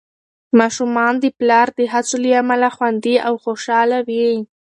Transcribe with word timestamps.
ماشومان 0.59 1.13
د 1.19 1.25
پلار 1.39 1.67
د 1.77 1.79
هڅو 1.93 2.15
له 2.23 2.29
امله 2.41 2.67
خوندي 2.75 3.15
او 3.27 3.33
خوشحال 3.43 3.89
وي. 4.07 4.27